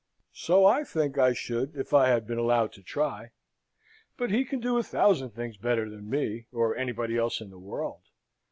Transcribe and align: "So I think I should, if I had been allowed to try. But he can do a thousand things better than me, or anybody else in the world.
"So 0.33 0.65
I 0.65 0.83
think 0.83 1.19
I 1.19 1.31
should, 1.31 1.75
if 1.75 1.93
I 1.93 2.07
had 2.07 2.25
been 2.25 2.39
allowed 2.39 2.73
to 2.73 2.81
try. 2.81 3.29
But 4.17 4.31
he 4.31 4.45
can 4.45 4.59
do 4.59 4.79
a 4.79 4.83
thousand 4.83 5.29
things 5.29 5.57
better 5.57 5.87
than 5.91 6.09
me, 6.09 6.47
or 6.51 6.75
anybody 6.75 7.17
else 7.19 7.39
in 7.39 7.51
the 7.51 7.59
world. 7.59 8.01